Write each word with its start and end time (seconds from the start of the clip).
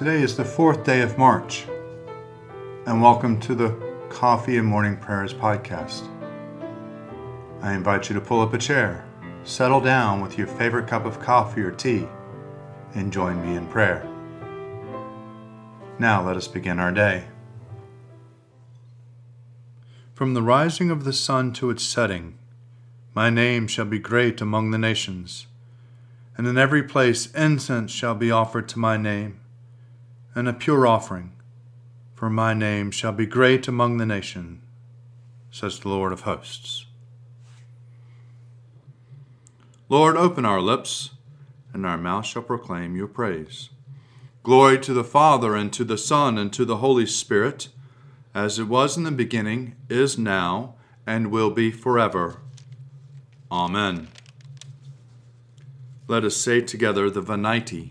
Today 0.00 0.22
is 0.22 0.34
the 0.34 0.46
fourth 0.46 0.82
day 0.82 1.02
of 1.02 1.18
March, 1.18 1.66
and 2.86 3.02
welcome 3.02 3.38
to 3.40 3.54
the 3.54 3.76
Coffee 4.08 4.56
and 4.56 4.66
Morning 4.66 4.96
Prayers 4.96 5.34
podcast. 5.34 6.08
I 7.60 7.74
invite 7.74 8.08
you 8.08 8.14
to 8.14 8.20
pull 8.22 8.40
up 8.40 8.54
a 8.54 8.58
chair, 8.58 9.04
settle 9.44 9.82
down 9.82 10.22
with 10.22 10.38
your 10.38 10.46
favorite 10.46 10.86
cup 10.88 11.04
of 11.04 11.20
coffee 11.20 11.60
or 11.60 11.70
tea, 11.70 12.08
and 12.94 13.12
join 13.12 13.42
me 13.42 13.56
in 13.56 13.66
prayer. 13.66 14.08
Now 15.98 16.26
let 16.26 16.38
us 16.38 16.48
begin 16.48 16.78
our 16.78 16.92
day. 16.92 17.24
From 20.14 20.32
the 20.32 20.42
rising 20.42 20.90
of 20.90 21.04
the 21.04 21.12
sun 21.12 21.52
to 21.52 21.68
its 21.68 21.82
setting, 21.82 22.38
my 23.12 23.28
name 23.28 23.68
shall 23.68 23.84
be 23.84 23.98
great 23.98 24.40
among 24.40 24.70
the 24.70 24.78
nations, 24.78 25.46
and 26.38 26.46
in 26.46 26.56
every 26.56 26.82
place 26.82 27.30
incense 27.32 27.92
shall 27.92 28.14
be 28.14 28.30
offered 28.30 28.66
to 28.70 28.78
my 28.78 28.96
name 28.96 29.39
and 30.34 30.48
a 30.48 30.52
pure 30.52 30.86
offering, 30.86 31.32
for 32.14 32.30
my 32.30 32.54
name 32.54 32.90
shall 32.90 33.12
be 33.12 33.26
great 33.26 33.66
among 33.66 33.96
the 33.96 34.06
nations, 34.06 34.62
says 35.50 35.80
the 35.80 35.88
Lord 35.88 36.12
of 36.12 36.22
hosts. 36.22 36.86
Lord, 39.88 40.16
open 40.16 40.44
our 40.44 40.60
lips, 40.60 41.10
and 41.72 41.84
our 41.84 41.98
mouth 41.98 42.24
shall 42.24 42.42
proclaim 42.42 42.94
your 42.94 43.08
praise. 43.08 43.70
Glory 44.42 44.78
to 44.78 44.92
the 44.92 45.04
Father, 45.04 45.56
and 45.56 45.72
to 45.72 45.82
the 45.82 45.98
Son, 45.98 46.38
and 46.38 46.52
to 46.52 46.64
the 46.64 46.76
Holy 46.76 47.06
Spirit, 47.06 47.68
as 48.34 48.58
it 48.58 48.68
was 48.68 48.96
in 48.96 49.02
the 49.02 49.10
beginning, 49.10 49.74
is 49.88 50.16
now, 50.16 50.74
and 51.06 51.32
will 51.32 51.50
be 51.50 51.72
forever. 51.72 52.40
Amen. 53.50 54.08
Let 56.06 56.24
us 56.24 56.36
say 56.36 56.60
together 56.60 57.10
the 57.10 57.20
Venite. 57.20 57.90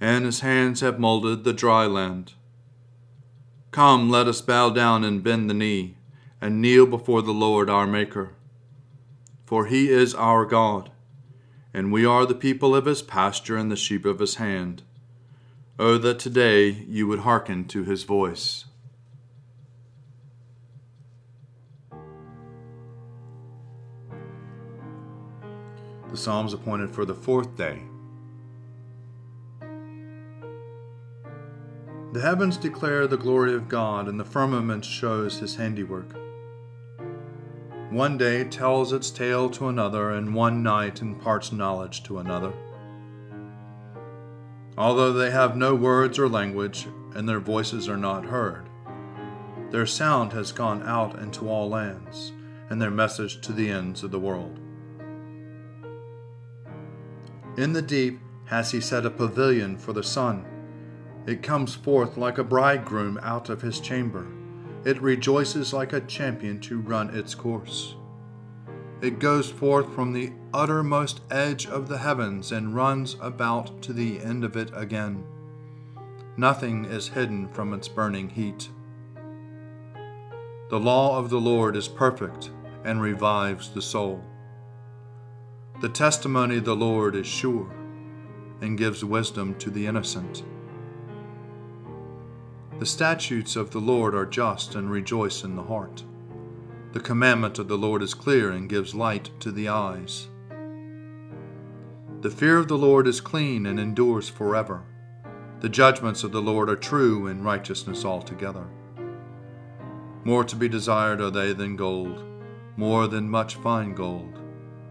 and 0.00 0.24
his 0.24 0.40
hands 0.40 0.80
have 0.80 0.98
molded 0.98 1.44
the 1.44 1.52
dry 1.52 1.86
land. 1.86 2.34
Come, 3.70 4.10
let 4.10 4.28
us 4.28 4.40
bow 4.40 4.70
down 4.70 5.04
and 5.04 5.22
bend 5.22 5.50
the 5.50 5.54
knee, 5.54 5.96
and 6.40 6.60
kneel 6.60 6.86
before 6.86 7.22
the 7.22 7.32
Lord 7.32 7.68
our 7.68 7.86
Maker. 7.86 8.34
For 9.44 9.66
he 9.66 9.90
is 9.90 10.14
our 10.14 10.44
God, 10.44 10.90
and 11.72 11.92
we 11.92 12.04
are 12.04 12.26
the 12.26 12.34
people 12.34 12.74
of 12.74 12.86
his 12.86 13.02
pasture 13.02 13.56
and 13.56 13.70
the 13.70 13.76
sheep 13.76 14.04
of 14.04 14.18
his 14.18 14.36
hand. 14.36 14.82
Oh, 15.78 15.98
that 15.98 16.18
today 16.18 16.68
you 16.68 17.06
would 17.08 17.20
hearken 17.20 17.64
to 17.66 17.82
his 17.82 18.04
voice. 18.04 18.64
The 26.10 26.16
Psalms 26.16 26.52
appointed 26.52 26.92
for 26.92 27.04
the 27.04 27.14
fourth 27.14 27.56
day 27.56 27.82
The 32.14 32.20
heavens 32.20 32.56
declare 32.56 33.08
the 33.08 33.16
glory 33.16 33.54
of 33.54 33.68
God, 33.68 34.06
and 34.06 34.20
the 34.20 34.24
firmament 34.24 34.84
shows 34.84 35.40
his 35.40 35.56
handiwork. 35.56 36.14
One 37.90 38.16
day 38.16 38.44
tells 38.44 38.92
its 38.92 39.10
tale 39.10 39.50
to 39.50 39.66
another, 39.66 40.12
and 40.12 40.32
one 40.32 40.62
night 40.62 41.02
imparts 41.02 41.50
knowledge 41.50 42.04
to 42.04 42.20
another. 42.20 42.52
Although 44.78 45.12
they 45.12 45.32
have 45.32 45.56
no 45.56 45.74
words 45.74 46.16
or 46.16 46.28
language, 46.28 46.86
and 47.16 47.28
their 47.28 47.40
voices 47.40 47.88
are 47.88 47.96
not 47.96 48.26
heard, 48.26 48.68
their 49.72 49.84
sound 49.84 50.32
has 50.34 50.52
gone 50.52 50.84
out 50.84 51.18
into 51.18 51.48
all 51.48 51.68
lands, 51.68 52.30
and 52.70 52.80
their 52.80 52.92
message 52.92 53.40
to 53.40 53.52
the 53.52 53.68
ends 53.68 54.04
of 54.04 54.12
the 54.12 54.20
world. 54.20 54.60
In 57.56 57.72
the 57.72 57.82
deep 57.82 58.20
has 58.44 58.70
he 58.70 58.80
set 58.80 59.04
a 59.04 59.10
pavilion 59.10 59.76
for 59.76 59.92
the 59.92 60.04
sun 60.04 60.46
it 61.26 61.42
comes 61.42 61.74
forth 61.74 62.16
like 62.16 62.38
a 62.38 62.44
bridegroom 62.44 63.18
out 63.22 63.48
of 63.48 63.62
his 63.62 63.80
chamber. 63.80 64.26
It 64.84 65.00
rejoices 65.00 65.72
like 65.72 65.92
a 65.92 66.00
champion 66.00 66.60
to 66.60 66.80
run 66.80 67.10
its 67.10 67.34
course. 67.34 67.94
It 69.00 69.18
goes 69.18 69.50
forth 69.50 69.94
from 69.94 70.12
the 70.12 70.32
uttermost 70.52 71.20
edge 71.30 71.66
of 71.66 71.88
the 71.88 71.98
heavens 71.98 72.52
and 72.52 72.74
runs 72.74 73.16
about 73.20 73.82
to 73.82 73.92
the 73.92 74.20
end 74.20 74.44
of 74.44 74.56
it 74.56 74.70
again. 74.74 75.24
Nothing 76.36 76.84
is 76.84 77.08
hidden 77.08 77.48
from 77.48 77.72
its 77.72 77.88
burning 77.88 78.28
heat. 78.28 78.68
The 80.68 80.80
law 80.80 81.18
of 81.18 81.30
the 81.30 81.40
Lord 81.40 81.76
is 81.76 81.88
perfect 81.88 82.50
and 82.84 83.00
revives 83.00 83.70
the 83.70 83.82
soul. 83.82 84.22
The 85.80 85.88
testimony 85.88 86.58
of 86.58 86.64
the 86.64 86.76
Lord 86.76 87.14
is 87.14 87.26
sure 87.26 87.70
and 88.60 88.78
gives 88.78 89.04
wisdom 89.04 89.54
to 89.56 89.70
the 89.70 89.86
innocent. 89.86 90.44
The 92.80 92.86
statutes 92.86 93.54
of 93.54 93.70
the 93.70 93.80
Lord 93.80 94.16
are 94.16 94.26
just 94.26 94.74
and 94.74 94.90
rejoice 94.90 95.44
in 95.44 95.54
the 95.54 95.62
heart. 95.62 96.02
The 96.92 96.98
commandment 96.98 97.60
of 97.60 97.68
the 97.68 97.78
Lord 97.78 98.02
is 98.02 98.14
clear 98.14 98.50
and 98.50 98.68
gives 98.68 98.96
light 98.96 99.30
to 99.40 99.52
the 99.52 99.68
eyes. 99.68 100.26
The 102.20 102.30
fear 102.30 102.58
of 102.58 102.66
the 102.66 102.78
Lord 102.78 103.06
is 103.06 103.20
clean 103.20 103.66
and 103.66 103.78
endures 103.78 104.28
forever. 104.28 104.82
The 105.60 105.68
judgments 105.68 106.24
of 106.24 106.32
the 106.32 106.42
Lord 106.42 106.68
are 106.68 106.76
true 106.76 107.28
and 107.28 107.44
righteousness 107.44 108.04
altogether. 108.04 108.66
More 110.24 110.42
to 110.42 110.56
be 110.56 110.68
desired 110.68 111.20
are 111.20 111.30
they 111.30 111.52
than 111.52 111.76
gold, 111.76 112.24
more 112.76 113.06
than 113.06 113.30
much 113.30 113.54
fine 113.54 113.94
gold, 113.94 114.40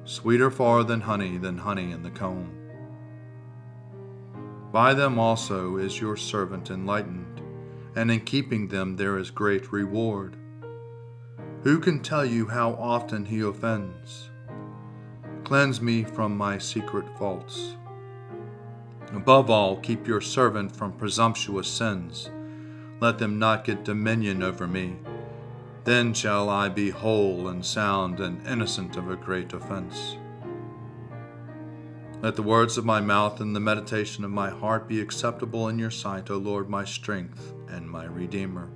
sweeter 0.05 0.49
far 0.49 0.85
than 0.85 1.01
honey, 1.01 1.37
than 1.37 1.57
honey 1.57 1.91
in 1.91 2.01
the 2.01 2.11
comb. 2.11 2.51
By 4.71 4.93
them 4.93 5.19
also 5.19 5.77
is 5.77 6.01
your 6.01 6.15
servant 6.15 6.71
enlightened 6.71 7.22
and 7.95 8.11
in 8.11 8.21
keeping 8.21 8.67
them 8.67 8.95
there 8.95 9.17
is 9.17 9.31
great 9.31 9.71
reward. 9.71 10.35
Who 11.63 11.79
can 11.79 11.99
tell 12.01 12.25
you 12.25 12.47
how 12.47 12.71
often 12.73 13.25
he 13.25 13.41
offends? 13.41 14.29
Cleanse 15.43 15.81
me 15.81 16.03
from 16.03 16.37
my 16.37 16.57
secret 16.57 17.05
faults. 17.17 17.75
Above 19.13 19.49
all, 19.49 19.77
keep 19.77 20.07
your 20.07 20.21
servant 20.21 20.75
from 20.75 20.91
presumptuous 20.93 21.67
sins. 21.67 22.29
Let 22.99 23.19
them 23.19 23.37
not 23.37 23.63
get 23.63 23.83
dominion 23.85 24.41
over 24.41 24.67
me. 24.67 24.97
Then 25.83 26.13
shall 26.13 26.49
I 26.49 26.69
be 26.69 26.89
whole 26.89 27.49
and 27.49 27.63
sound 27.63 28.19
and 28.19 28.45
innocent 28.47 28.95
of 28.95 29.09
a 29.11 29.15
great 29.15 29.53
offense. 29.53 30.17
Let 32.23 32.37
the 32.37 32.41
words 32.41 32.77
of 32.77 32.85
my 32.85 33.01
mouth 33.01 33.41
and 33.41 33.53
the 33.53 33.59
meditation 33.59 34.23
of 34.23 34.31
my 34.31 34.49
heart 34.49 34.87
be 34.87 35.01
acceptable 35.01 35.67
in 35.67 35.77
your 35.77 35.91
sight, 35.91 36.29
O 36.29 36.37
Lord, 36.37 36.69
my 36.69 36.85
strength 36.85 37.53
and 37.67 37.85
my 37.89 38.05
Redeemer. 38.05 38.69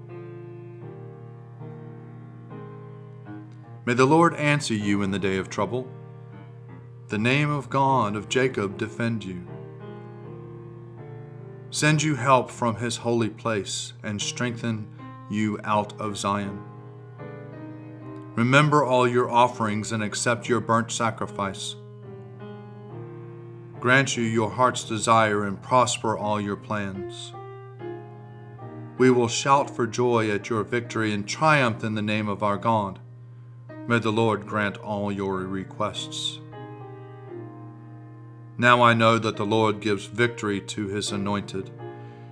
May 3.86 3.94
the 3.94 4.06
Lord 4.06 4.36
answer 4.36 4.74
you 4.74 5.02
in 5.02 5.12
the 5.12 5.18
day 5.18 5.38
of 5.38 5.50
trouble. 5.50 5.88
The 7.08 7.18
name 7.18 7.50
of 7.50 7.70
God 7.70 8.18
of 8.18 8.28
Jacob 8.28 8.78
defend 8.78 9.24
you. 9.24 9.48
Send 11.70 12.04
you 12.04 12.16
help 12.16 12.52
from 12.52 12.76
his 12.76 12.98
holy 12.98 13.30
place 13.30 13.94
and 14.04 14.22
strengthen 14.22 14.90
you 15.30 15.58
out 15.64 15.98
of 16.02 16.18
Zion. 16.18 16.62
Remember 18.36 18.84
all 18.84 19.08
your 19.08 19.32
offerings 19.32 19.94
and 19.94 20.04
accept 20.04 20.50
your 20.50 20.60
burnt 20.60 20.92
sacrifice 20.92 21.78
grant 23.88 24.18
you 24.18 24.24
your 24.24 24.50
heart's 24.50 24.84
desire 24.84 25.46
and 25.46 25.62
prosper 25.62 26.18
all 26.18 26.42
your 26.42 26.58
plans. 26.58 27.32
We 28.98 29.10
will 29.10 29.30
shout 29.30 29.74
for 29.74 29.88
joy 29.88 30.30
at 30.30 30.50
your 30.50 30.66
victory 30.66 31.14
and 31.14 31.26
triumph 31.26 31.86
in 31.86 31.96
the 31.96 32.02
name 32.02 32.28
of 32.28 32.44
our 32.44 32.58
God. 32.58 33.00
May 33.88 34.00
the 34.00 34.12
Lord 34.12 34.46
grant 34.46 34.76
all 34.76 35.10
your 35.10 35.38
requests. 35.38 36.42
Now 38.58 38.82
I 38.82 38.94
know 38.94 39.18
that 39.20 39.38
the 39.38 39.46
Lord 39.46 39.80
gives 39.80 40.08
victory 40.08 40.60
to 40.60 40.88
his 40.88 41.14
anointed. 41.14 41.72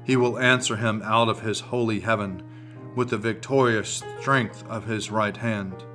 He 0.03 0.17
will 0.17 0.37
answer 0.37 0.75
him 0.75 1.01
out 1.05 1.29
of 1.29 1.39
his 1.39 1.61
holy 1.61 2.01
heaven 2.01 2.43
with 2.97 3.11
the 3.11 3.17
victorious 3.17 4.03
strength 4.19 4.65
of 4.67 4.87
his 4.87 5.09
right 5.09 5.37
hand. 5.37 5.85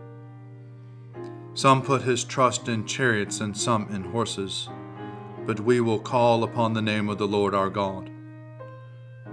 Some 1.53 1.83
put 1.83 2.01
his 2.01 2.25
trust 2.25 2.67
in 2.67 2.87
chariots 2.87 3.43
and 3.43 3.55
some 3.55 3.89
in 3.91 4.05
horses 4.05 4.71
but 5.46 5.60
we 5.60 5.81
will 5.81 5.98
call 5.98 6.44
upon 6.44 6.75
the 6.75 6.82
name 6.82 7.08
of 7.08 7.19
the 7.19 7.26
Lord 7.26 7.54
our 7.54 7.70
God. 7.70 8.10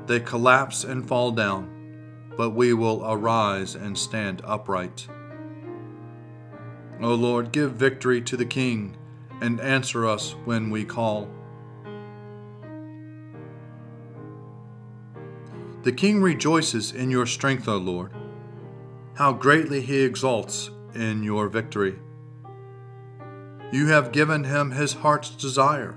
They 0.06 0.19
collapse 0.19 0.83
and 0.83 1.07
fall 1.07 1.31
down, 1.31 2.31
but 2.38 2.51
we 2.51 2.74
will 2.74 3.04
arise 3.06 3.75
and 3.75 3.98
stand 3.98 4.42
upright. 4.45 5.07
O 7.01 7.13
Lord, 7.13 7.51
give 7.51 7.74
victory 7.74 8.21
to 8.21 8.38
the 8.38 8.45
King 8.45 8.98
and 9.42 9.59
answer 9.59 10.07
us 10.07 10.31
when 10.45 10.69
we 10.69 10.86
call. 10.86 11.30
The 15.83 15.92
King 15.92 16.21
rejoices 16.21 16.92
in 16.92 17.12
your 17.12 17.25
strength, 17.25 17.68
O 17.68 17.77
Lord. 17.77 18.12
How 19.13 19.33
greatly 19.33 19.81
he 19.81 20.01
exults 20.01 20.69
in 20.94 21.24
your 21.24 21.48
victory. 21.48 22.00
You 23.72 23.88
have 23.88 24.14
given 24.14 24.46
him 24.46 24.72
his 24.72 24.94
heart's 24.94 25.30
desire. 25.31 25.96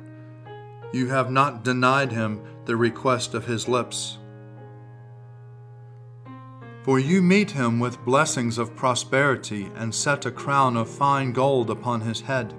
You 0.93 1.09
have 1.09 1.31
not 1.31 1.63
denied 1.63 2.11
him 2.11 2.43
the 2.65 2.77
request 2.77 3.33
of 3.33 3.47
his 3.47 3.69
lips. 3.69 4.19
For 6.83 6.99
you 6.99 7.23
meet 7.23 7.53
him 7.53 7.79
with 7.79 8.05
blessings 8.05 8.59
of 8.59 8.75
prosperity 8.75 9.71
and 9.77 9.95
set 9.95 10.27
a 10.27 10.33
crown 10.33 10.77
of 10.77 10.89
fine 10.89 11.33
gold 11.33 11.71
upon 11.71 12.01
his 12.01 12.23
head. 12.23 12.55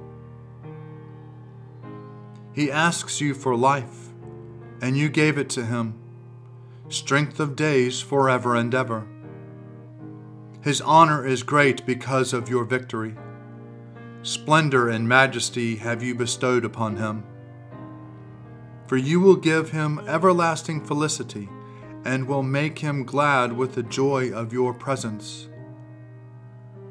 He 2.53 2.71
asks 2.71 3.19
you 3.19 3.33
for 3.33 3.55
life, 3.55 4.09
and 4.81 4.95
you 4.95 5.09
gave 5.09 5.37
it 5.37 5.49
to 5.51 5.65
him, 5.65 5.95
strength 6.89 7.39
of 7.39 7.55
days 7.55 7.99
forever 7.99 8.55
and 8.55 8.73
ever. 8.73 9.07
His 10.61 10.79
honor 10.81 11.25
is 11.25 11.43
great 11.43 11.85
because 11.85 12.31
of 12.31 12.47
your 12.47 12.63
victory. 12.63 13.15
Splendor 14.23 14.89
and 14.89 15.09
majesty 15.09 15.77
have 15.77 16.03
you 16.03 16.13
bestowed 16.13 16.63
upon 16.63 16.97
him. 16.97 17.23
For 18.85 18.97
you 18.97 19.19
will 19.19 19.35
give 19.35 19.71
him 19.71 19.99
everlasting 20.07 20.85
felicity 20.85 21.49
and 22.05 22.27
will 22.27 22.43
make 22.43 22.79
him 22.79 23.03
glad 23.03 23.53
with 23.53 23.73
the 23.73 23.83
joy 23.83 24.31
of 24.31 24.53
your 24.53 24.73
presence. 24.73 25.49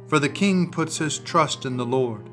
For 0.09 0.19
the 0.19 0.29
king 0.29 0.73
puts 0.73 0.99
his 0.99 1.19
trust 1.19 1.65
in 1.65 1.77
the 1.77 1.87
Lord. 1.87 2.29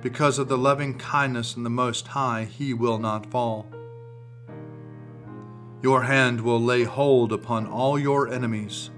Because 0.00 0.38
of 0.38 0.48
the 0.48 0.56
loving 0.56 0.96
kindness 0.96 1.56
in 1.56 1.62
the 1.62 1.70
Most 1.70 2.08
High, 2.08 2.44
he 2.44 2.72
will 2.72 2.98
not 2.98 3.26
fall. 3.26 3.66
Your 5.82 6.02
hand 6.02 6.40
will 6.40 6.60
lay 6.60 6.84
hold 6.84 7.32
upon 7.32 7.66
all 7.66 7.98
your 7.98 8.32
enemies. 8.32 8.90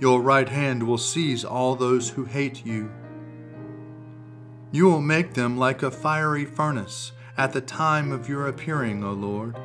Your 0.00 0.20
right 0.20 0.48
hand 0.48 0.82
will 0.82 0.98
seize 0.98 1.44
all 1.44 1.76
those 1.76 2.10
who 2.10 2.24
hate 2.24 2.66
you. 2.66 2.90
You 4.72 4.86
will 4.86 5.00
make 5.00 5.34
them 5.34 5.56
like 5.56 5.82
a 5.82 5.90
fiery 5.90 6.44
furnace 6.44 7.12
at 7.36 7.52
the 7.52 7.60
time 7.60 8.12
of 8.12 8.28
your 8.28 8.46
appearing, 8.46 9.04
O 9.04 9.12
Lord. 9.12 9.56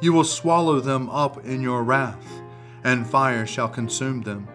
You 0.00 0.12
will 0.12 0.24
swallow 0.24 0.80
them 0.80 1.08
up 1.08 1.44
in 1.44 1.62
your 1.62 1.82
wrath, 1.82 2.42
and 2.82 3.06
fire 3.06 3.46
shall 3.46 3.68
consume 3.68 4.22
them. 4.22 4.48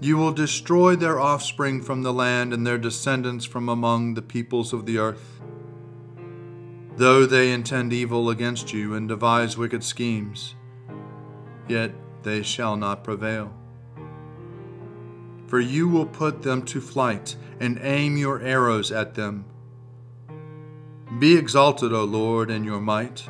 You 0.00 0.16
will 0.16 0.32
destroy 0.32 0.96
their 0.96 1.20
offspring 1.20 1.82
from 1.82 2.02
the 2.02 2.12
land 2.12 2.54
and 2.54 2.66
their 2.66 2.78
descendants 2.78 3.44
from 3.44 3.68
among 3.68 4.14
the 4.14 4.22
peoples 4.22 4.72
of 4.72 4.86
the 4.86 4.96
earth. 4.96 5.40
Though 6.96 7.26
they 7.26 7.52
intend 7.52 7.92
evil 7.92 8.30
against 8.30 8.72
you 8.72 8.94
and 8.94 9.08
devise 9.08 9.58
wicked 9.58 9.84
schemes, 9.84 10.54
yet 11.68 11.92
they 12.22 12.42
shall 12.42 12.76
not 12.76 13.04
prevail. 13.04 13.59
For 15.50 15.58
you 15.58 15.88
will 15.88 16.06
put 16.06 16.42
them 16.42 16.62
to 16.66 16.80
flight 16.80 17.34
and 17.58 17.80
aim 17.82 18.16
your 18.16 18.40
arrows 18.40 18.92
at 18.92 19.14
them. 19.14 19.46
Be 21.18 21.36
exalted, 21.36 21.92
O 21.92 22.04
Lord, 22.04 22.52
in 22.52 22.62
your 22.62 22.80
might. 22.80 23.28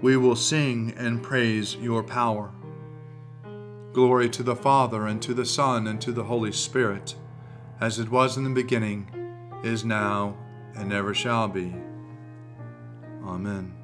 We 0.00 0.16
will 0.16 0.36
sing 0.36 0.94
and 0.96 1.22
praise 1.22 1.76
your 1.76 2.02
power. 2.02 2.50
Glory 3.92 4.30
to 4.30 4.42
the 4.42 4.56
Father, 4.56 5.06
and 5.06 5.20
to 5.20 5.34
the 5.34 5.44
Son, 5.44 5.86
and 5.86 6.00
to 6.00 6.12
the 6.12 6.24
Holy 6.24 6.50
Spirit, 6.50 7.14
as 7.78 7.98
it 7.98 8.08
was 8.08 8.38
in 8.38 8.44
the 8.44 8.50
beginning, 8.50 9.10
is 9.62 9.84
now, 9.84 10.38
and 10.74 10.94
ever 10.94 11.12
shall 11.12 11.46
be. 11.46 11.74
Amen. 13.22 13.74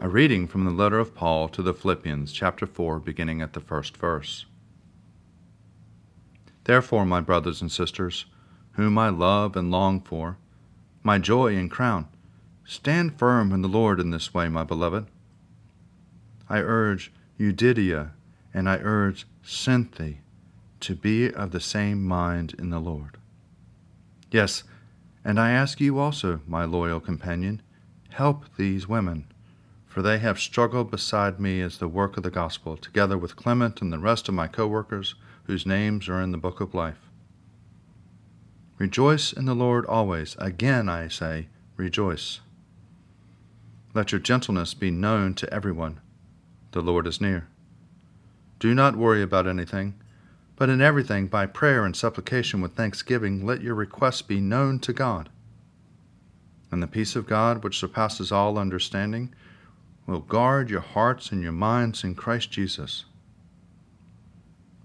A 0.00 0.08
reading 0.08 0.46
from 0.46 0.64
the 0.64 0.70
letter 0.70 0.98
of 0.98 1.14
Paul 1.14 1.50
to 1.50 1.60
the 1.60 1.74
Philippians, 1.74 2.32
chapter 2.32 2.64
4, 2.64 3.00
beginning 3.00 3.42
at 3.42 3.52
the 3.52 3.60
first 3.60 3.98
verse. 3.98 4.46
Therefore, 6.64 7.06
my 7.06 7.20
brothers 7.20 7.60
and 7.60 7.70
sisters, 7.70 8.26
whom 8.72 8.98
I 8.98 9.08
love 9.08 9.56
and 9.56 9.70
long 9.70 10.00
for, 10.00 10.36
my 11.02 11.18
joy 11.18 11.56
and 11.56 11.70
crown, 11.70 12.08
stand 12.64 13.18
firm 13.18 13.52
in 13.52 13.62
the 13.62 13.68
Lord 13.68 14.00
in 14.00 14.10
this 14.10 14.34
way, 14.34 14.48
my 14.48 14.64
beloved. 14.64 15.06
I 16.48 16.58
urge 16.58 17.12
Euodia 17.38 18.10
and 18.52 18.68
I 18.68 18.76
urge 18.78 19.26
Syntyche 19.44 20.18
to 20.80 20.94
be 20.94 21.32
of 21.32 21.50
the 21.50 21.60
same 21.60 22.04
mind 22.04 22.54
in 22.58 22.70
the 22.70 22.80
Lord. 22.80 23.18
Yes, 24.30 24.64
and 25.24 25.38
I 25.38 25.50
ask 25.50 25.80
you 25.80 25.98
also, 25.98 26.40
my 26.46 26.64
loyal 26.64 27.00
companion, 27.00 27.62
help 28.10 28.44
these 28.56 28.88
women, 28.88 29.26
for 29.86 30.02
they 30.02 30.18
have 30.18 30.40
struggled 30.40 30.90
beside 30.90 31.38
me 31.38 31.60
as 31.60 31.78
the 31.78 31.88
work 31.88 32.16
of 32.16 32.22
the 32.22 32.30
gospel, 32.30 32.76
together 32.76 33.18
with 33.18 33.36
Clement 33.36 33.82
and 33.82 33.92
the 33.92 33.98
rest 33.98 34.28
of 34.28 34.34
my 34.34 34.46
co 34.46 34.66
workers 34.66 35.14
whose 35.50 35.66
names 35.66 36.08
are 36.08 36.20
in 36.20 36.30
the 36.30 36.38
book 36.38 36.60
of 36.60 36.74
life. 36.74 37.10
Rejoice 38.78 39.32
in 39.32 39.46
the 39.46 39.54
Lord 39.54 39.84
always. 39.84 40.36
Again 40.38 40.88
I 40.88 41.08
say, 41.08 41.48
rejoice. 41.76 42.38
Let 43.92 44.12
your 44.12 44.20
gentleness 44.20 44.74
be 44.74 44.92
known 44.92 45.34
to 45.34 45.52
everyone. 45.52 45.98
The 46.70 46.82
Lord 46.82 47.08
is 47.08 47.20
near. 47.20 47.48
Do 48.60 48.76
not 48.76 48.94
worry 48.94 49.22
about 49.22 49.48
anything, 49.48 49.94
but 50.54 50.68
in 50.68 50.80
everything, 50.80 51.26
by 51.26 51.46
prayer 51.46 51.84
and 51.84 51.96
supplication 51.96 52.60
with 52.60 52.76
thanksgiving, 52.76 53.44
let 53.44 53.60
your 53.60 53.74
requests 53.74 54.22
be 54.22 54.38
known 54.38 54.78
to 54.78 54.92
God. 54.92 55.30
And 56.70 56.80
the 56.80 56.86
peace 56.86 57.16
of 57.16 57.26
God, 57.26 57.64
which 57.64 57.80
surpasses 57.80 58.30
all 58.30 58.56
understanding, 58.56 59.34
will 60.06 60.20
guard 60.20 60.70
your 60.70 60.78
hearts 60.78 61.32
and 61.32 61.42
your 61.42 61.50
minds 61.50 62.04
in 62.04 62.14
Christ 62.14 62.52
Jesus. 62.52 63.04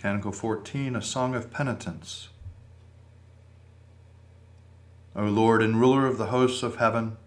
Canticle 0.00 0.32
14, 0.32 0.96
a 0.96 1.02
song 1.02 1.34
of 1.34 1.50
penitence. 1.50 2.30
O 5.14 5.24
Lord 5.24 5.62
and 5.62 5.78
ruler 5.78 6.06
of 6.06 6.16
the 6.16 6.28
hosts 6.28 6.62
of 6.62 6.76
heaven, 6.76 7.18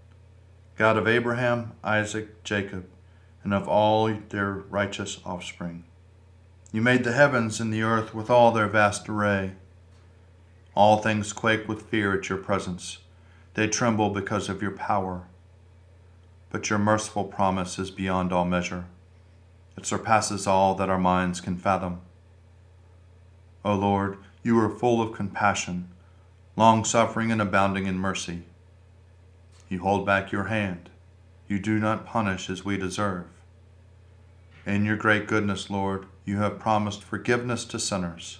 God 0.75 0.97
of 0.97 1.07
Abraham, 1.07 1.73
Isaac, 1.83 2.43
Jacob, 2.43 2.87
and 3.43 3.53
of 3.53 3.67
all 3.67 4.11
their 4.29 4.53
righteous 4.71 5.19
offspring, 5.23 5.83
you 6.71 6.81
made 6.81 7.03
the 7.03 7.11
heavens 7.11 7.59
and 7.59 7.71
the 7.71 7.83
earth 7.83 8.15
with 8.15 8.31
all 8.31 8.51
their 8.51 8.67
vast 8.67 9.07
array. 9.07 9.51
All 10.73 10.97
things 10.97 11.31
quake 11.31 11.67
with 11.67 11.83
fear 11.83 12.17
at 12.17 12.27
your 12.27 12.39
presence. 12.39 12.97
They 13.53 13.67
tremble 13.67 14.09
because 14.09 14.49
of 14.49 14.63
your 14.63 14.71
power. 14.71 15.27
But 16.49 16.71
your 16.71 16.79
merciful 16.79 17.25
promise 17.25 17.77
is 17.77 17.91
beyond 17.91 18.33
all 18.33 18.45
measure. 18.45 18.85
It 19.77 19.85
surpasses 19.85 20.47
all 20.47 20.73
that 20.73 20.89
our 20.89 20.97
minds 20.97 21.39
can 21.39 21.55
fathom. 21.55 22.01
O 23.65 23.75
Lord, 23.75 24.17
you 24.43 24.59
are 24.59 24.69
full 24.69 25.01
of 25.01 25.13
compassion, 25.13 25.87
long 26.57 26.83
suffering, 26.83 27.31
and 27.31 27.41
abounding 27.41 27.87
in 27.87 27.97
mercy. 27.97 28.43
You 29.69 29.79
hold 29.79 30.05
back 30.05 30.31
your 30.33 30.45
hand. 30.45 30.89
You 31.47 31.59
do 31.59 31.79
not 31.79 32.05
punish 32.05 32.49
as 32.49 32.65
we 32.65 32.77
deserve. 32.77 33.25
In 34.65 34.83
your 34.83 34.97
great 34.97 35.27
goodness, 35.27 35.69
Lord, 35.69 36.07
you 36.25 36.37
have 36.37 36.59
promised 36.59 37.03
forgiveness 37.03 37.63
to 37.65 37.79
sinners, 37.79 38.39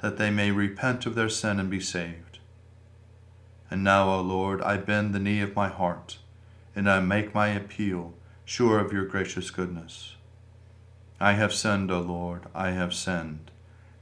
that 0.00 0.16
they 0.16 0.30
may 0.30 0.50
repent 0.50 1.04
of 1.04 1.14
their 1.14 1.28
sin 1.28 1.60
and 1.60 1.68
be 1.68 1.80
saved. 1.80 2.38
And 3.70 3.84
now, 3.84 4.10
O 4.10 4.20
Lord, 4.22 4.62
I 4.62 4.78
bend 4.78 5.14
the 5.14 5.18
knee 5.18 5.40
of 5.40 5.56
my 5.56 5.68
heart, 5.68 6.18
and 6.74 6.88
I 6.88 7.00
make 7.00 7.34
my 7.34 7.48
appeal, 7.48 8.14
sure 8.46 8.78
of 8.78 8.92
your 8.92 9.04
gracious 9.04 9.50
goodness. 9.50 10.16
I 11.20 11.32
have 11.32 11.52
sinned, 11.52 11.90
O 11.90 12.00
Lord, 12.00 12.42
I 12.54 12.70
have 12.70 12.94
sinned 12.94 13.50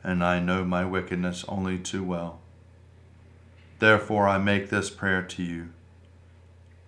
and 0.05 0.25
I 0.25 0.41
know 0.41 0.65
my 0.65 0.85
wickedness 0.85 1.45
only 1.49 1.79
too 1.79 2.03
well. 2.03 2.41
Therefore 3.79 4.29
I 4.29 4.39
make 4.39 4.69
this 4.69 4.91
prayer 4.91 5.23
to 5.23 5.43
you. 5.43 5.71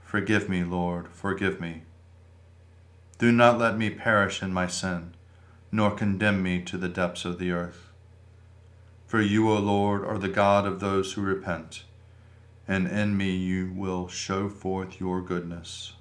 Forgive 0.02 0.49
me, 0.49 0.62
Lord, 0.62 1.09
forgive 1.09 1.61
me. 1.61 1.83
Do 3.18 3.33
not 3.33 3.59
let 3.59 3.76
me 3.76 3.90
perish 3.90 4.42
in 4.42 4.52
my 4.52 4.66
sin, 4.66 5.14
nor 5.73 5.90
condemn 5.90 6.42
me 6.42 6.61
to 6.62 6.76
the 6.76 6.88
depths 6.88 7.25
of 7.25 7.38
the 7.38 7.50
earth. 7.50 7.90
For 9.06 9.21
you, 9.21 9.50
O 9.50 9.59
Lord, 9.59 10.04
are 10.04 10.18
the 10.18 10.28
God 10.28 10.66
of 10.66 10.80
those 10.80 11.12
who 11.12 11.23
repent, 11.23 11.85
and 12.66 12.87
in 12.88 13.16
me 13.16 13.37
you 13.37 13.73
will 13.73 14.09
show 14.09 14.49
forth 14.49 14.99
your 14.99 15.21
goodness. 15.21 15.92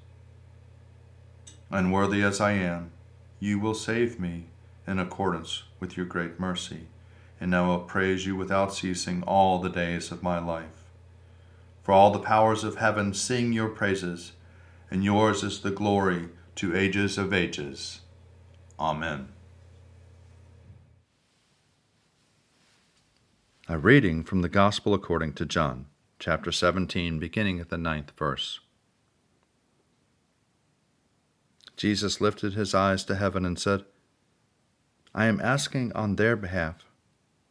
Unworthy 1.69 2.21
as 2.23 2.39
I 2.39 2.53
am, 2.53 2.91
you 3.39 3.59
will 3.59 3.73
save 3.73 4.19
me 4.19 4.45
in 4.87 4.99
accordance 4.99 5.63
with 5.79 5.97
your 5.97 6.05
great 6.05 6.39
mercy, 6.39 6.87
and 7.43 7.53
I 7.53 7.67
will 7.67 7.79
praise 7.79 8.25
you 8.25 8.37
without 8.37 8.73
ceasing 8.73 9.21
all 9.23 9.59
the 9.59 9.69
days 9.69 10.13
of 10.13 10.23
my 10.23 10.39
life. 10.39 10.85
For 11.83 11.91
all 11.91 12.09
the 12.09 12.19
powers 12.19 12.63
of 12.63 12.77
heaven 12.77 13.13
sing 13.13 13.51
your 13.51 13.67
praises, 13.67 14.31
and 14.89 15.03
yours 15.03 15.43
is 15.43 15.59
the 15.59 15.69
glory 15.69 16.29
to 16.55 16.73
ages 16.73 17.17
of 17.17 17.33
ages. 17.33 17.99
Amen. 18.79 19.27
A 23.67 23.77
reading 23.77 24.23
from 24.23 24.41
the 24.41 24.47
Gospel 24.47 24.93
according 24.93 25.33
to 25.33 25.45
John, 25.45 25.87
chapter 26.19 26.49
17, 26.49 27.19
beginning 27.19 27.59
at 27.59 27.67
the 27.67 27.77
ninth 27.77 28.13
verse. 28.17 28.61
Jesus 31.75 32.21
lifted 32.21 32.53
his 32.53 32.73
eyes 32.73 33.03
to 33.03 33.15
heaven 33.15 33.43
and 33.43 33.59
said, 33.59 33.83
I 35.13 35.25
am 35.25 35.41
asking 35.41 35.91
on 35.91 36.15
their 36.15 36.37
behalf. 36.37 36.85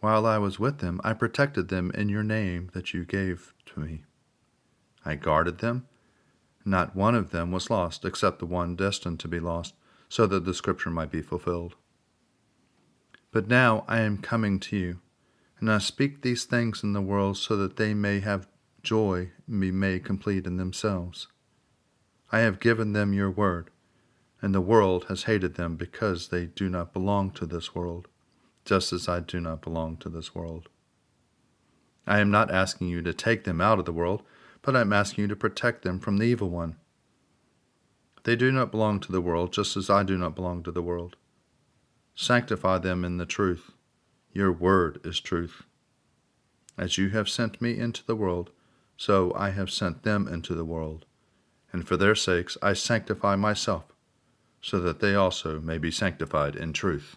While 0.00 0.26
I 0.26 0.38
was 0.38 0.58
with 0.58 0.78
them, 0.78 1.00
I 1.02 1.12
protected 1.12 1.68
them 1.68 1.90
in 1.92 2.08
your 2.08 2.22
name 2.22 2.70
that 2.72 2.94
you 2.94 3.04
gave 3.04 3.54
to 3.66 3.80
me. 3.80 4.04
I 5.04 5.14
guarded 5.14 5.58
them 5.58 5.86
not 6.68 6.94
one 6.94 7.14
of 7.14 7.30
them 7.30 7.50
was 7.50 7.70
lost, 7.70 8.04
except 8.04 8.38
the 8.38 8.46
one 8.46 8.76
destined 8.76 9.20
to 9.20 9.28
be 9.28 9.40
lost, 9.40 9.74
so 10.08 10.26
that 10.26 10.44
the 10.44 10.54
scripture 10.54 10.90
might 10.90 11.10
be 11.10 11.22
fulfilled. 11.22 11.74
But 13.30 13.48
now 13.48 13.84
I 13.88 14.00
am 14.00 14.18
coming 14.18 14.60
to 14.60 14.76
you, 14.76 15.00
and 15.60 15.70
I 15.70 15.78
speak 15.78 16.20
these 16.20 16.44
things 16.44 16.82
in 16.82 16.92
the 16.92 17.00
world 17.00 17.36
so 17.36 17.56
that 17.56 17.76
they 17.76 17.94
may 17.94 18.20
have 18.20 18.48
joy 18.82 19.30
and 19.46 19.60
be 19.60 19.70
made 19.70 20.04
complete 20.04 20.46
in 20.46 20.56
themselves. 20.56 21.28
I 22.30 22.40
have 22.40 22.60
given 22.60 22.92
them 22.92 23.12
your 23.12 23.30
word, 23.30 23.70
and 24.40 24.54
the 24.54 24.60
world 24.60 25.06
has 25.08 25.24
hated 25.24 25.54
them 25.54 25.76
because 25.76 26.28
they 26.28 26.46
do 26.46 26.68
not 26.68 26.92
belong 26.92 27.30
to 27.32 27.46
this 27.46 27.74
world, 27.74 28.08
just 28.68 28.92
as 28.92 29.08
I 29.08 29.20
do 29.20 29.40
not 29.40 29.62
belong 29.62 29.96
to 29.98 30.08
this 30.08 30.34
world. 30.34 30.68
I 32.06 32.20
am 32.20 32.30
not 32.30 32.50
asking 32.50 32.88
you 32.88 33.02
to 33.02 33.12
take 33.12 33.44
them 33.44 33.60
out 33.60 33.78
of 33.78 33.84
the 33.84 33.92
world 33.92 34.22
but 34.62 34.76
I 34.76 34.80
am 34.80 34.92
asking 34.92 35.22
you 35.22 35.28
to 35.28 35.36
protect 35.36 35.82
them 35.82 35.98
from 35.98 36.18
the 36.18 36.26
evil 36.26 36.50
one. 36.50 36.76
They 38.24 38.36
do 38.36 38.52
not 38.52 38.70
belong 38.70 39.00
to 39.00 39.12
the 39.12 39.20
world, 39.20 39.52
just 39.52 39.76
as 39.76 39.88
I 39.88 40.02
do 40.02 40.18
not 40.18 40.34
belong 40.34 40.62
to 40.64 40.72
the 40.72 40.82
world. 40.82 41.16
Sanctify 42.14 42.78
them 42.78 43.04
in 43.04 43.16
the 43.16 43.26
truth. 43.26 43.70
Your 44.32 44.52
word 44.52 45.00
is 45.04 45.20
truth. 45.20 45.62
As 46.76 46.98
you 46.98 47.10
have 47.10 47.28
sent 47.28 47.62
me 47.62 47.78
into 47.78 48.04
the 48.04 48.16
world, 48.16 48.50
so 48.96 49.32
I 49.34 49.50
have 49.50 49.70
sent 49.70 50.02
them 50.02 50.28
into 50.28 50.54
the 50.54 50.64
world. 50.64 51.06
And 51.72 51.86
for 51.86 51.96
their 51.96 52.14
sakes 52.14 52.58
I 52.60 52.72
sanctify 52.72 53.36
myself, 53.36 53.84
so 54.60 54.80
that 54.80 55.00
they 55.00 55.14
also 55.14 55.60
may 55.60 55.78
be 55.78 55.90
sanctified 55.90 56.56
in 56.56 56.72
truth. 56.72 57.16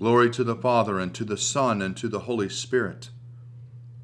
Glory 0.00 0.30
to 0.30 0.42
the 0.42 0.56
Father, 0.56 0.98
and 0.98 1.14
to 1.14 1.26
the 1.26 1.36
Son, 1.36 1.82
and 1.82 1.94
to 1.94 2.08
the 2.08 2.20
Holy 2.20 2.48
Spirit, 2.48 3.10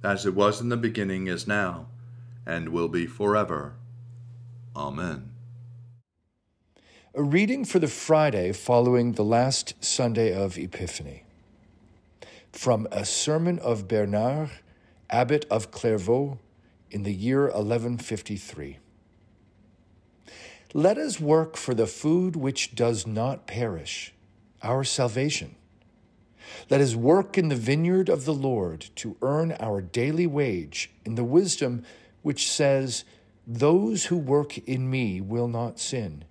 as 0.04 0.26
it 0.26 0.34
was 0.34 0.60
in 0.60 0.68
the 0.68 0.76
beginning, 0.76 1.26
is 1.26 1.46
now, 1.46 1.86
and 2.44 2.68
will 2.68 2.88
be 2.88 3.06
forever. 3.06 3.76
Amen. 4.76 5.30
A 7.14 7.22
reading 7.22 7.64
for 7.64 7.78
the 7.78 7.88
Friday 7.88 8.52
following 8.52 9.12
the 9.12 9.24
last 9.24 9.72
Sunday 9.82 10.34
of 10.34 10.58
Epiphany. 10.58 11.24
From 12.52 12.86
a 12.92 13.06
sermon 13.06 13.58
of 13.60 13.88
Bernard, 13.88 14.50
abbot 15.08 15.46
of 15.50 15.70
Clairvaux, 15.70 16.38
in 16.90 17.04
the 17.04 17.14
year 17.14 17.44
1153. 17.44 18.80
Let 20.74 20.98
us 20.98 21.18
work 21.18 21.56
for 21.56 21.72
the 21.72 21.86
food 21.86 22.36
which 22.36 22.74
does 22.74 23.06
not 23.06 23.46
perish, 23.46 24.12
our 24.62 24.84
salvation 24.84 25.56
let 26.70 26.80
us 26.80 26.94
work 26.94 27.36
in 27.38 27.48
the 27.48 27.56
vineyard 27.56 28.08
of 28.08 28.24
the 28.24 28.34
Lord 28.34 28.86
to 28.96 29.16
earn 29.22 29.52
our 29.60 29.80
daily 29.80 30.26
wage 30.26 30.90
in 31.04 31.14
the 31.14 31.24
wisdom 31.24 31.84
which 32.22 32.50
says, 32.50 33.04
Those 33.46 34.06
who 34.06 34.16
work 34.16 34.58
in 34.58 34.90
me 34.90 35.20
will 35.20 35.48
not 35.48 35.78
sin. 35.78 36.24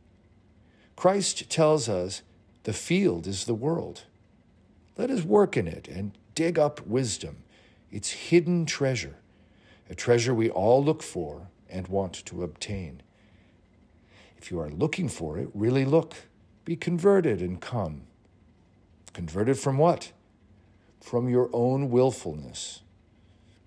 Christ 0.95 1.49
tells 1.49 1.87
us 1.89 2.21
the 2.63 2.73
field 2.73 3.27
is 3.27 3.45
the 3.45 3.53
world. 3.53 4.03
Let 4.97 5.09
us 5.09 5.23
work 5.23 5.57
in 5.57 5.67
it 5.67 5.87
and 5.87 6.17
dig 6.33 6.57
up 6.57 6.85
wisdom, 6.85 7.43
its 7.91 8.11
hidden 8.11 8.65
treasure, 8.65 9.15
a 9.89 9.95
treasure 9.95 10.33
we 10.33 10.49
all 10.49 10.83
look 10.83 11.03
for 11.03 11.49
and 11.69 11.87
want 11.87 12.25
to 12.25 12.43
obtain. 12.43 13.01
If 14.37 14.51
you 14.51 14.59
are 14.59 14.69
looking 14.69 15.09
for 15.09 15.37
it, 15.37 15.49
really 15.53 15.85
look. 15.85 16.15
Be 16.63 16.75
converted 16.75 17.41
and 17.41 17.59
come. 17.59 18.03
Converted 19.15 19.57
from 19.57 19.77
what? 19.77 20.11
From 20.99 21.29
your 21.29 21.49
own 21.53 21.89
willfulness. 21.89 22.81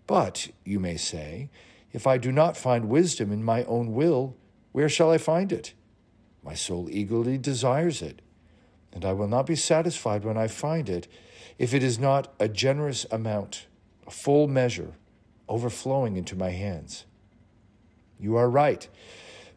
But, 0.07 0.49
you 0.62 0.78
may 0.78 0.99
say, 0.99 1.49
if 1.90 2.07
I 2.07 2.19
do 2.19 2.31
not 2.31 2.55
find 2.55 2.90
wisdom 2.90 3.33
in 3.33 3.43
my 3.43 3.64
own 3.64 3.95
will, 3.95 4.37
where 4.73 4.90
shall 4.90 5.11
I 5.11 5.17
find 5.17 5.50
it? 5.50 5.73
My 6.43 6.52
soul 6.52 6.90
eagerly 6.90 7.38
desires 7.38 8.02
it, 8.02 8.21
and 8.93 9.07
I 9.07 9.14
will 9.14 9.26
not 9.26 9.47
be 9.47 9.57
satisfied 9.57 10.23
when 10.23 10.37
I 10.37 10.49
find 10.49 10.87
it 10.90 11.09
if 11.59 11.73
it 11.73 11.83
is 11.83 11.99
not 11.99 12.31
a 12.38 12.47
generous 12.47 13.07
amount, 13.11 13.69
a 14.07 14.11
full 14.11 14.49
measure, 14.49 14.97
overflowing 15.49 16.19
into 16.19 16.37
my 16.37 16.50
hands. 16.50 17.07
You 18.21 18.37
are 18.37 18.50
right, 18.50 18.87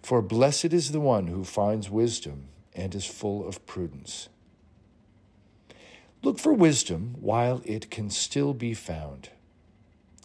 for 0.01 0.21
blessed 0.21 0.71
is 0.71 0.93
the 0.93 1.01
one 1.01 1.27
who 1.27 1.43
finds 1.43 1.89
wisdom 1.89 2.47
and 2.73 2.95
is 2.95 3.05
full 3.05 3.45
of 3.45 3.65
prudence. 3.65 4.29
Look 6.23 6.37
for 6.37 6.53
wisdom 6.53 7.15
while 7.19 7.61
it 7.65 7.89
can 7.89 8.11
still 8.11 8.53
be 8.53 8.75
found. 8.75 9.29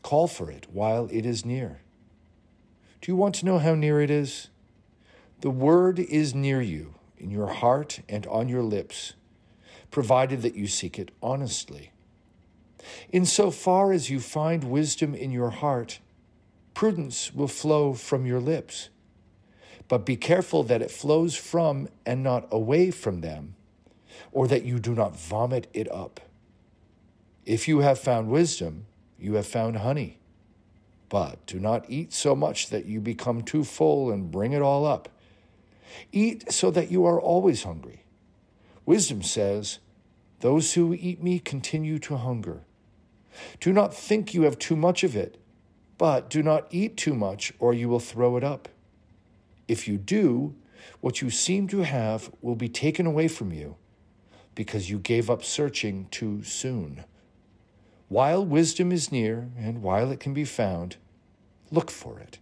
Call 0.02 0.28
for 0.28 0.50
it 0.50 0.66
while 0.70 1.08
it 1.10 1.24
is 1.24 1.46
near. 1.46 1.80
Do 3.00 3.10
you 3.10 3.16
want 3.16 3.34
to 3.36 3.46
know 3.46 3.58
how 3.58 3.74
near 3.74 4.02
it 4.02 4.10
is? 4.10 4.48
The 5.40 5.50
word 5.50 5.98
is 5.98 6.34
near 6.34 6.60
you, 6.60 6.96
in 7.16 7.30
your 7.30 7.46
heart 7.46 8.00
and 8.10 8.26
on 8.26 8.46
your 8.46 8.62
lips, 8.62 9.14
provided 9.90 10.42
that 10.42 10.54
you 10.54 10.66
seek 10.66 10.98
it 10.98 11.12
honestly. 11.22 11.92
In 13.08 13.24
so 13.24 13.50
far 13.50 13.90
as 13.90 14.10
you 14.10 14.20
find 14.20 14.64
wisdom 14.64 15.14
in 15.14 15.30
your 15.30 15.50
heart, 15.50 16.00
prudence 16.74 17.32
will 17.34 17.48
flow 17.48 17.94
from 17.94 18.26
your 18.26 18.40
lips. 18.40 18.90
But 19.88 20.04
be 20.04 20.16
careful 20.16 20.62
that 20.64 20.82
it 20.82 20.90
flows 20.90 21.36
from 21.36 21.88
and 22.04 22.22
not 22.22 22.48
away 22.50 22.90
from 22.90 23.22
them 23.22 23.54
or 24.32 24.46
that 24.48 24.64
you 24.64 24.78
do 24.78 24.94
not 24.94 25.16
vomit 25.16 25.66
it 25.72 25.90
up. 25.90 26.20
If 27.44 27.68
you 27.68 27.80
have 27.80 27.98
found 27.98 28.28
wisdom, 28.28 28.86
you 29.18 29.34
have 29.34 29.46
found 29.46 29.78
honey. 29.78 30.18
But 31.08 31.44
do 31.46 31.60
not 31.60 31.84
eat 31.88 32.12
so 32.12 32.34
much 32.34 32.70
that 32.70 32.86
you 32.86 33.00
become 33.00 33.42
too 33.42 33.64
full 33.64 34.10
and 34.10 34.30
bring 34.30 34.52
it 34.52 34.62
all 34.62 34.84
up. 34.84 35.08
Eat 36.12 36.52
so 36.52 36.70
that 36.72 36.90
you 36.90 37.06
are 37.06 37.20
always 37.20 37.62
hungry. 37.62 38.02
Wisdom 38.84 39.22
says, 39.22 39.78
Those 40.40 40.74
who 40.74 40.94
eat 40.94 41.22
me 41.22 41.38
continue 41.38 41.98
to 42.00 42.16
hunger. 42.16 42.62
Do 43.60 43.72
not 43.72 43.94
think 43.94 44.34
you 44.34 44.42
have 44.42 44.58
too 44.58 44.76
much 44.76 45.04
of 45.04 45.14
it, 45.14 45.38
but 45.98 46.28
do 46.30 46.42
not 46.42 46.66
eat 46.70 46.96
too 46.96 47.14
much, 47.14 47.52
or 47.58 47.72
you 47.72 47.88
will 47.88 48.00
throw 48.00 48.36
it 48.36 48.44
up. 48.44 48.68
If 49.68 49.88
you 49.88 49.98
do, 49.98 50.54
what 51.00 51.20
you 51.20 51.30
seem 51.30 51.68
to 51.68 51.82
have 51.82 52.30
will 52.40 52.54
be 52.54 52.68
taken 52.68 53.06
away 53.06 53.28
from 53.28 53.52
you, 53.52 53.76
because 54.56 54.90
you 54.90 54.98
gave 54.98 55.30
up 55.30 55.44
searching 55.44 56.08
too 56.10 56.42
soon. 56.42 57.04
While 58.08 58.44
wisdom 58.44 58.90
is 58.90 59.12
near 59.12 59.50
and 59.56 59.82
while 59.82 60.10
it 60.10 60.18
can 60.18 60.34
be 60.34 60.44
found, 60.44 60.96
look 61.70 61.92
for 61.92 62.18
it 62.18 62.38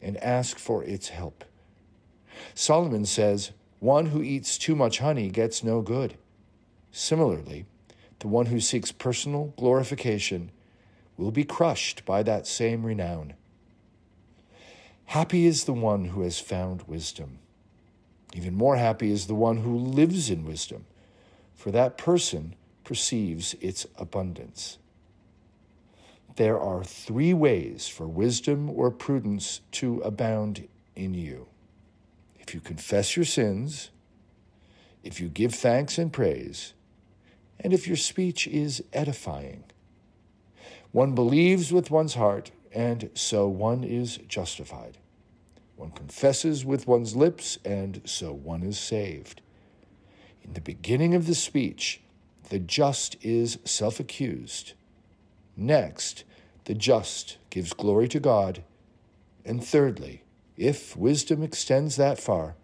and 0.00 0.16
ask 0.18 0.58
for 0.58 0.82
its 0.84 1.08
help. 1.08 1.44
Solomon 2.54 3.04
says, 3.04 3.50
One 3.80 4.06
who 4.06 4.22
eats 4.22 4.56
too 4.56 4.74
much 4.74 5.00
honey 5.00 5.28
gets 5.28 5.62
no 5.62 5.82
good. 5.82 6.16
Similarly, 6.92 7.66
the 8.20 8.28
one 8.28 8.46
who 8.46 8.60
seeks 8.60 8.92
personal 8.92 9.52
glorification 9.58 10.50
will 11.16 11.30
be 11.30 11.44
crushed 11.44 12.04
by 12.04 12.22
that 12.22 12.46
same 12.46 12.84
renown. 12.84 13.34
Happy 15.06 15.46
is 15.46 15.64
the 15.64 15.72
one 15.72 16.06
who 16.06 16.22
has 16.22 16.38
found 16.38 16.82
wisdom. 16.82 17.38
Even 18.34 18.54
more 18.54 18.76
happy 18.76 19.10
is 19.10 19.26
the 19.26 19.34
one 19.34 19.58
who 19.58 19.76
lives 19.76 20.28
in 20.30 20.44
wisdom, 20.44 20.84
for 21.56 21.72
that 21.72 21.98
person 21.98 22.54
perceives 22.84 23.54
its 23.60 23.86
abundance. 23.96 24.78
There 26.36 26.60
are 26.60 26.84
three 26.84 27.32
ways 27.32 27.88
for 27.88 28.06
wisdom 28.06 28.70
or 28.70 28.90
prudence 28.90 29.62
to 29.72 30.00
abound 30.00 30.68
in 30.94 31.14
you. 31.14 31.48
If 32.38 32.54
you 32.54 32.60
confess 32.60 33.16
your 33.16 33.24
sins, 33.24 33.90
if 35.02 35.20
you 35.20 35.28
give 35.28 35.54
thanks 35.54 35.98
and 35.98 36.12
praise, 36.12 36.74
and 37.58 37.72
if 37.72 37.86
your 37.88 37.96
speech 37.96 38.46
is 38.46 38.84
edifying. 38.92 39.64
One 40.92 41.14
believes 41.14 41.72
with 41.72 41.90
one's 41.90 42.14
heart, 42.14 42.50
and 42.72 43.10
so 43.14 43.48
one 43.48 43.82
is 43.82 44.18
justified. 44.28 44.98
One 45.76 45.90
confesses 45.90 46.64
with 46.64 46.86
one's 46.86 47.16
lips, 47.16 47.58
and 47.64 48.02
so 48.04 48.32
one 48.32 48.62
is 48.62 48.78
saved. 48.78 49.40
In 50.46 50.54
the 50.54 50.60
beginning 50.60 51.14
of 51.14 51.26
the 51.26 51.34
speech, 51.34 52.00
the 52.50 52.58
just 52.58 53.16
is 53.22 53.58
self 53.64 53.98
accused. 53.98 54.74
Next, 55.56 56.24
the 56.64 56.74
just 56.74 57.38
gives 57.50 57.72
glory 57.72 58.08
to 58.08 58.20
God. 58.20 58.62
And 59.44 59.64
thirdly, 59.64 60.22
if 60.56 60.96
wisdom 60.96 61.42
extends 61.42 61.96
that 61.96 62.18
far, 62.18 62.54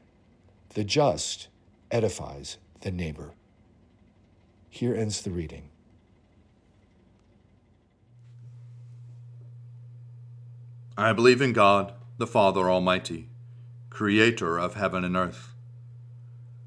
the 0.75 0.85
just 0.85 1.49
edifies 1.91 2.59
the 2.81 2.91
neighbor. 2.91 3.33
Here 4.69 4.95
ends 4.95 5.23
the 5.23 5.31
reading. 5.31 5.69
I 10.97 11.13
believe 11.13 11.41
in 11.41 11.53
God, 11.53 11.95
the 12.19 12.27
Father 12.27 12.71
Almighty, 12.71 13.29
creator 13.91 14.59
of 14.59 14.75
heaven 14.75 15.05
and 15.05 15.17
earth. 15.17 15.55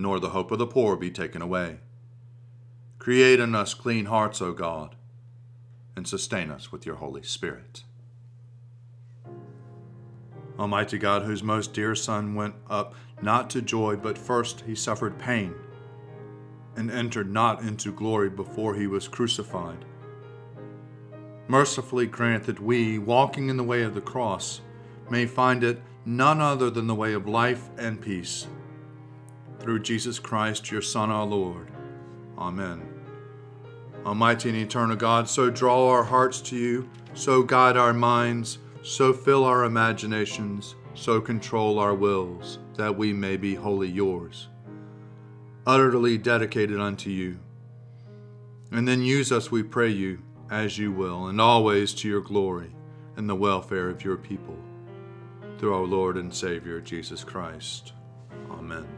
nor 0.00 0.18
the 0.20 0.30
hope 0.30 0.50
of 0.50 0.58
the 0.58 0.66
poor 0.66 0.96
be 0.96 1.10
taken 1.10 1.42
away. 1.42 1.80
Create 2.98 3.40
in 3.40 3.54
us 3.54 3.74
clean 3.74 4.06
hearts, 4.06 4.40
O 4.40 4.52
God 4.52 4.96
and 5.98 6.06
sustain 6.06 6.48
us 6.50 6.70
with 6.70 6.86
your 6.86 6.94
Holy 6.94 7.24
Spirit. 7.24 7.82
Almighty 10.56 10.96
God, 10.96 11.22
whose 11.22 11.42
most 11.42 11.74
dear 11.74 11.94
Son 11.96 12.36
went 12.36 12.54
up 12.70 12.94
not 13.20 13.50
to 13.50 13.60
joy, 13.60 13.96
but 13.96 14.16
first 14.16 14.62
he 14.64 14.76
suffered 14.76 15.18
pain 15.18 15.54
and 16.76 16.90
entered 16.90 17.32
not 17.32 17.62
into 17.62 17.92
glory 17.92 18.30
before 18.30 18.76
he 18.76 18.86
was 18.86 19.08
crucified. 19.08 19.84
Mercifully 21.48 22.06
grant 22.06 22.44
that 22.44 22.60
we, 22.60 22.96
walking 22.98 23.48
in 23.48 23.56
the 23.56 23.64
way 23.64 23.82
of 23.82 23.94
the 23.94 24.00
cross, 24.00 24.60
may 25.10 25.26
find 25.26 25.64
it 25.64 25.82
none 26.04 26.40
other 26.40 26.70
than 26.70 26.86
the 26.86 26.94
way 26.94 27.12
of 27.12 27.26
life 27.26 27.70
and 27.76 28.00
peace. 28.00 28.46
Through 29.60 29.80
Jesus 29.80 30.18
Christ, 30.18 30.70
your 30.70 30.82
Son, 30.82 31.10
our 31.10 31.24
Lord. 31.26 31.70
Amen. 32.38 32.82
Almighty 34.06 34.48
and 34.48 34.58
eternal 34.58 34.96
God, 34.96 35.28
so 35.28 35.50
draw 35.50 35.88
our 35.90 36.04
hearts 36.04 36.40
to 36.42 36.56
you, 36.56 36.88
so 37.14 37.42
guide 37.42 37.76
our 37.76 37.92
minds, 37.92 38.58
so 38.82 39.12
fill 39.12 39.44
our 39.44 39.64
imaginations, 39.64 40.76
so 40.94 41.20
control 41.20 41.78
our 41.78 41.94
wills, 41.94 42.58
that 42.76 42.96
we 42.96 43.12
may 43.12 43.36
be 43.36 43.54
wholly 43.54 43.88
yours, 43.88 44.48
utterly 45.66 46.16
dedicated 46.16 46.80
unto 46.80 47.10
you. 47.10 47.38
And 48.70 48.86
then 48.86 49.02
use 49.02 49.32
us, 49.32 49.50
we 49.50 49.62
pray 49.62 49.88
you, 49.88 50.22
as 50.50 50.78
you 50.78 50.92
will, 50.92 51.26
and 51.26 51.40
always 51.40 51.92
to 51.94 52.08
your 52.08 52.20
glory 52.20 52.74
and 53.16 53.28
the 53.28 53.34
welfare 53.34 53.90
of 53.90 54.04
your 54.04 54.16
people. 54.16 54.56
Through 55.58 55.74
our 55.74 55.86
Lord 55.86 56.16
and 56.16 56.32
Savior, 56.32 56.80
Jesus 56.80 57.24
Christ. 57.24 57.92
Amen. 58.50 58.97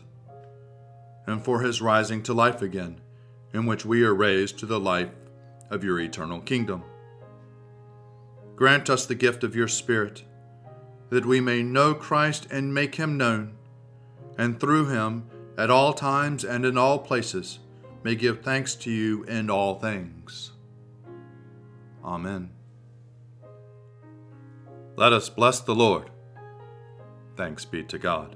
and 1.27 1.43
for 1.43 1.61
his 1.61 1.81
rising 1.81 2.23
to 2.23 2.33
life 2.33 2.61
again, 2.61 2.99
in 3.53 3.65
which 3.65 3.85
we 3.85 4.03
are 4.03 4.15
raised 4.15 4.57
to 4.59 4.65
the 4.65 4.79
life 4.79 5.09
of 5.69 5.83
your 5.83 5.99
eternal 5.99 6.41
kingdom. 6.41 6.83
Grant 8.55 8.89
us 8.89 9.05
the 9.05 9.15
gift 9.15 9.43
of 9.43 9.55
your 9.55 9.67
Spirit, 9.67 10.23
that 11.09 11.25
we 11.25 11.41
may 11.41 11.63
know 11.63 11.93
Christ 11.93 12.47
and 12.51 12.73
make 12.73 12.95
him 12.95 13.17
known, 13.17 13.53
and 14.37 14.59
through 14.59 14.87
him, 14.87 15.29
at 15.57 15.69
all 15.69 15.93
times 15.93 16.43
and 16.43 16.65
in 16.65 16.77
all 16.77 16.99
places, 16.99 17.59
may 18.03 18.15
give 18.15 18.41
thanks 18.41 18.75
to 18.75 18.91
you 18.91 19.23
in 19.23 19.49
all 19.49 19.75
things. 19.75 20.51
Amen. 22.03 22.51
Let 24.95 25.13
us 25.13 25.29
bless 25.29 25.59
the 25.59 25.75
Lord. 25.75 26.09
Thanks 27.35 27.65
be 27.65 27.83
to 27.83 27.97
God. 27.97 28.35